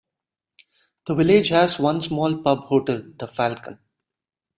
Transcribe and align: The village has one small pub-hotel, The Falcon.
The 1.05 1.13
village 1.13 1.49
has 1.49 1.77
one 1.77 2.01
small 2.01 2.41
pub-hotel, 2.41 3.03
The 3.19 3.27
Falcon. 3.27 3.77